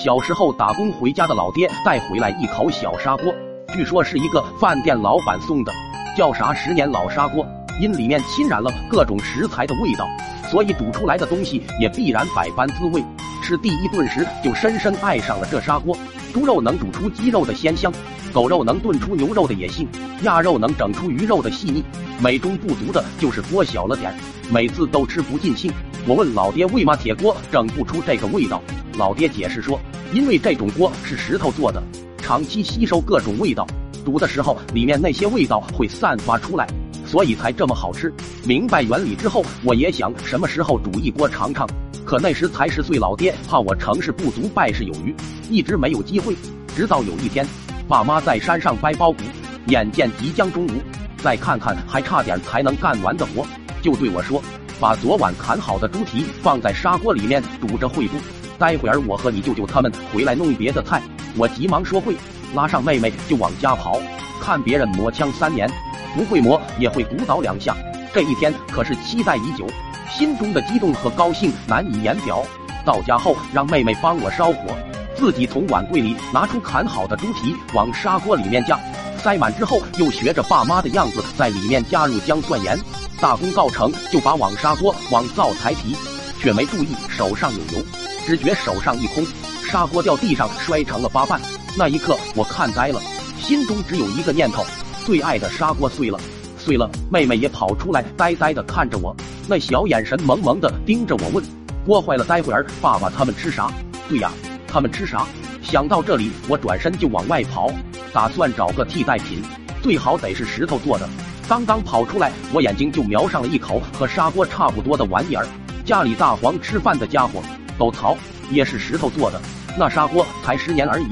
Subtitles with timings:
[0.00, 3.34] 小时候打工回家的老爹带回来一口小砂锅，
[3.74, 5.72] 据说是一个饭店老板送的，
[6.16, 7.44] 叫啥十年老砂锅，
[7.80, 10.06] 因里面浸染了各种食材的味道，
[10.48, 13.04] 所以煮出来的东西也必然百般滋味。
[13.42, 15.98] 吃第一顿时就深深爱上了这砂锅。
[16.32, 17.92] 猪肉能煮出鸡肉的鲜香，
[18.32, 19.88] 狗肉能炖出牛肉的野性，
[20.22, 21.82] 鸭肉能整出鱼肉的细腻。
[22.20, 24.14] 美中不足的就是锅小了点，
[24.48, 25.72] 每次都吃不尽兴。
[26.06, 28.62] 我问老爹为嘛铁锅整不出这个味道，
[28.96, 29.80] 老爹解释说，
[30.12, 31.82] 因为这种锅是石头做的，
[32.16, 33.66] 长期吸收各种味道，
[34.06, 36.66] 煮的时候里面那些味道会散发出来，
[37.06, 38.12] 所以才这么好吃。
[38.44, 41.68] 明白原理之后，我也想什么时候煮一锅尝尝。
[42.06, 45.14] 可那时才十岁，老爹怕我成事不足败事有余，
[45.50, 46.34] 一直没有机会。
[46.74, 47.46] 直到有一天，
[47.86, 49.22] 爸妈在山上掰苞谷，
[49.66, 50.70] 眼见即将中午，
[51.18, 53.46] 再看看还差点才能干完的活，
[53.82, 54.42] 就对我说
[54.80, 58.16] ：“把昨晚砍好的猪蹄放在砂锅里面煮着会不？
[58.58, 61.00] 待会儿我和你舅舅他们回来弄别的菜。”
[61.36, 62.16] 我急忙说会，
[62.54, 64.00] 拉上妹妹就往家跑。
[64.40, 65.70] 看别人磨枪三年，
[66.14, 67.76] 不会磨也会鼓捣两下。
[68.12, 69.66] 这一天可是期待已久。
[70.10, 72.42] 心中的激动和高兴难以言表。
[72.84, 74.74] 到家后，让妹妹帮我烧火，
[75.14, 78.80] 自己从碗柜里拿出砍好的猪蹄，往砂锅里面加，
[79.22, 82.78] 塞满之后，又学着爸妈的样子在里面加入姜蒜盐。
[83.20, 85.94] 大功告成，就把网砂锅往灶台提，
[86.40, 87.84] 却没注意手上有油，
[88.28, 89.24] 只觉手上一空，
[89.70, 91.40] 砂锅掉地上摔成了八瓣。
[91.78, 93.00] 那一刻，我看呆了，
[93.40, 94.62] 心中只有一个念头：
[95.06, 96.20] 最爱的砂锅碎了。
[96.58, 99.16] 碎了，妹妹也跑出来，呆呆的看着我，
[99.48, 101.42] 那小眼神萌萌的盯着我问
[101.86, 103.72] ：“锅坏了，待会儿爸爸他们吃啥
[104.10, 104.30] ？”“对呀，
[104.70, 105.26] 他们吃啥？”
[105.64, 107.72] 想到这里，我转身就往外跑，
[108.12, 109.42] 打算找个替代品，
[109.82, 111.08] 最好得是石头做的。
[111.48, 115.48] 刚刚跑出来，我眼睛就瞄上了一口和砂锅差不多的玩意儿，
[115.86, 117.42] 家里大黄吃饭的家伙，
[117.78, 118.16] 狗槽，
[118.50, 119.40] 也是石头做的。
[119.78, 121.06] 那砂锅才十年而已，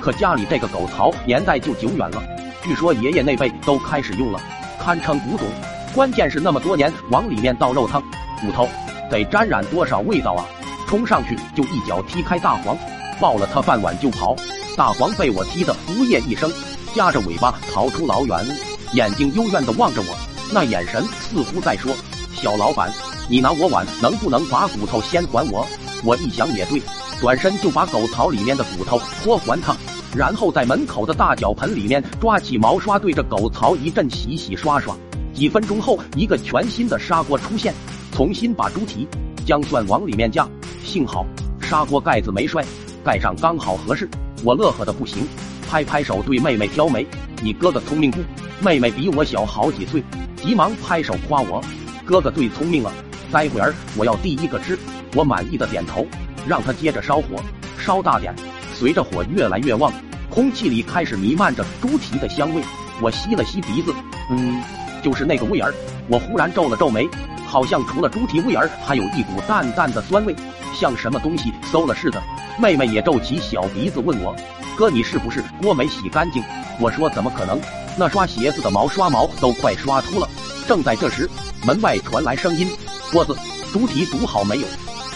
[0.00, 2.22] 可家里这个狗槽年代就久远了，
[2.62, 4.40] 据说爷爷那辈都开始用了。
[4.78, 5.46] 堪称古董，
[5.94, 8.00] 关键是那么多年往里面倒肉汤，
[8.40, 8.68] 骨头
[9.10, 10.46] 得沾染多少味道啊！
[10.86, 12.76] 冲上去就一脚踢开大黄，
[13.18, 14.36] 抱了他饭碗就跑。
[14.76, 16.50] 大黄被我踢得呜咽一声，
[16.94, 18.44] 夹着尾巴逃出老远，
[18.92, 20.16] 眼睛幽怨地望着我，
[20.52, 21.94] 那眼神似乎在说
[22.34, 22.92] ：“小老板，
[23.32, 25.66] 你拿我碗，能不能把骨头先还我？”
[26.04, 26.82] 我一想也对，
[27.18, 29.74] 转身就把狗槽里面的骨头拖还他。
[30.14, 34.94] 然后在门口的大脚盆里面抓起毛刷，对着狗槽一阵洗洗刷刷。
[35.32, 37.72] 几分钟后，一个全新的砂锅出现，
[38.14, 39.08] 重新把猪蹄、
[39.46, 40.46] 姜蒜往里面加。
[40.84, 41.24] 幸好
[41.58, 42.62] 砂锅盖子没摔，
[43.02, 44.06] 盖上刚好合适。
[44.44, 45.26] 我乐呵的不行，
[45.70, 47.06] 拍拍手对妹妹挑眉
[47.42, 48.18] ：“你哥哥聪明不？”
[48.62, 50.04] 妹妹比我小好几岁，
[50.36, 51.64] 急忙拍手夸我
[52.04, 52.92] ：“哥哥最聪明了，
[53.32, 54.78] 待会儿我要第一个吃。”
[55.14, 56.06] 我满意的点头，
[56.46, 57.42] 让他接着烧火，
[57.78, 58.34] 烧大点。
[58.72, 59.92] 随着火越来越旺，
[60.30, 62.62] 空气里开始弥漫着猪蹄的香味。
[63.00, 63.92] 我吸了吸鼻子，
[64.30, 64.62] 嗯，
[65.02, 65.74] 就是那个味儿。
[66.08, 67.06] 我忽然皱了皱眉，
[67.46, 70.34] 好像除了猪蹄味儿，还有一股淡淡的酸味，
[70.74, 72.22] 像什么东西馊了似的。
[72.58, 74.34] 妹妹也皱起小鼻子问我
[74.76, 76.42] ：“哥，你是不是锅没洗干净？”
[76.80, 77.60] 我说：“怎么可能？
[77.98, 80.26] 那刷鞋子的毛刷毛都快刷秃了。”
[80.66, 81.28] 正在这时，
[81.66, 82.66] 门外传来声音
[83.12, 83.36] ：“锅子，
[83.72, 84.66] 猪蹄煮好没有？”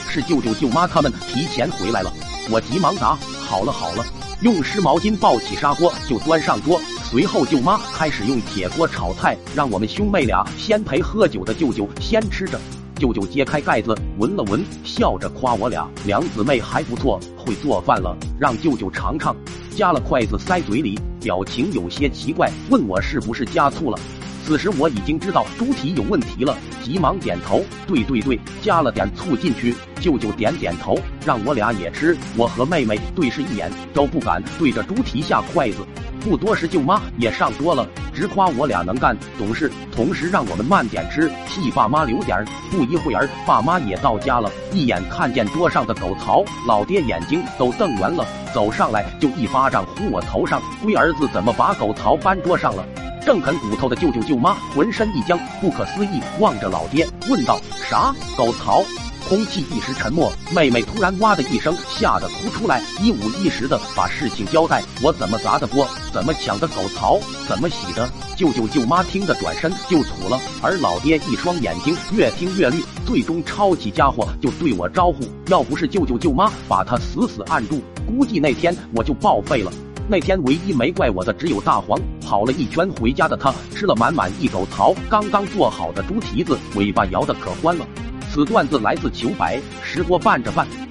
[0.09, 2.12] 是舅舅舅妈他们提前回来了。
[2.51, 3.19] 我急忙答。
[3.49, 4.05] 好了好了，
[4.43, 6.81] 用湿毛巾抱起砂锅就端上桌。
[7.05, 12.61] 随后舅妈开始用铁锅炒菜，让我们兄妹俩先陪喝酒的舅舅先吃着。
[12.97, 19.35] 舅舅揭开盖子闻了闻，笑着夸我俩两姊妹还不错，会做饭了，让舅舅尝尝。
[19.77, 23.99] 夹了筷子塞嘴里，表情有些奇怪，问我是不是加醋了。
[24.47, 29.75] 此时我已经知道猪蹄有问题了，急忙点头，对对对，加了点醋进去。
[30.01, 32.17] 舅舅点点头，让我俩也吃。
[32.37, 35.79] 我和妹妹对视一眼，都不敢对着猪蹄下筷子。
[36.21, 42.47] 不多时，舅妈也上桌了，直夸我俩能干、懂事，同时让我们慢点吃，替爸妈留点儿。
[42.71, 48.25] 不一会儿，爸妈也到家了，一眼看见桌上的狗槽，老爹眼睛都瞪圆了，
[48.55, 52.87] 走上来就一巴掌呼我头上：“龟儿子怎么把狗槽搬桌上了？”
[53.26, 58.84] 正啃骨头的舅舅舅妈浑身一僵，不可思议望着老爹，问道：“啥狗槽？”
[59.28, 60.32] 空气一时沉默。
[60.55, 65.88] 妹妹突然哇的一声，吓得哭出来，一五一十的把事情交代：“我怎么砸的锅？
[66.12, 67.19] 怎么抢的狗槽？
[67.49, 68.08] 怎么洗的？”
[68.38, 79.72] 舅舅舅妈听得转身就吐了，而老爹一双眼睛越听越绿，最终抄起家伙就对我招呼：“要不是舅舅舅妈把他死死按住，估计那天我就报废了。”
[80.08, 87.85] 那天唯一没怪我的只有大黄，跑了一圈回家的他吃了满满一狗槽刚刚做好的猪蹄子，尾巴摇得可欢了。
[88.31, 90.86] 此段子来自糗百，石锅拌着拌。